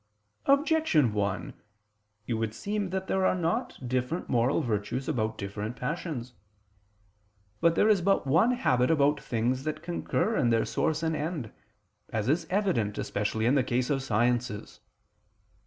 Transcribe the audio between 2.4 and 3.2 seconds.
seem that